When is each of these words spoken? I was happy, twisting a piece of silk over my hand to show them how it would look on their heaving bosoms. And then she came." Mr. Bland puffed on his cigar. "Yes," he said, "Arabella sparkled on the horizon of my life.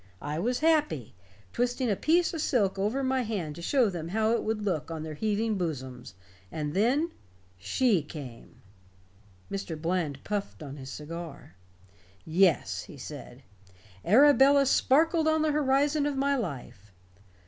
I 0.23 0.39
was 0.39 0.57
happy, 0.61 1.13
twisting 1.53 1.91
a 1.91 1.95
piece 1.95 2.33
of 2.33 2.41
silk 2.41 2.79
over 2.79 3.03
my 3.03 3.21
hand 3.21 3.53
to 3.53 3.61
show 3.61 3.87
them 3.87 4.07
how 4.07 4.31
it 4.31 4.41
would 4.41 4.63
look 4.63 4.89
on 4.89 5.03
their 5.03 5.13
heaving 5.13 5.59
bosoms. 5.59 6.15
And 6.51 6.73
then 6.73 7.11
she 7.55 8.01
came." 8.01 8.55
Mr. 9.51 9.79
Bland 9.79 10.23
puffed 10.23 10.63
on 10.63 10.77
his 10.77 10.89
cigar. 10.89 11.53
"Yes," 12.25 12.81
he 12.81 12.97
said, 12.97 13.43
"Arabella 14.03 14.65
sparkled 14.65 15.27
on 15.27 15.43
the 15.43 15.51
horizon 15.51 16.07
of 16.07 16.17
my 16.17 16.35
life. 16.35 16.91